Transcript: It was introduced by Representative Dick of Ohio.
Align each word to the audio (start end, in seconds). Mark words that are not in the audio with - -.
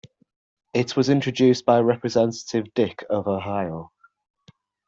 It 0.73 0.97
was 0.97 1.09
introduced 1.09 1.63
by 1.63 1.79
Representative 1.79 2.73
Dick 2.73 3.05
of 3.07 3.27
Ohio. 3.27 3.91